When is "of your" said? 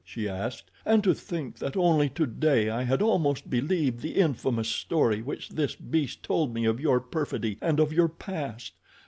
6.65-6.99, 7.79-8.09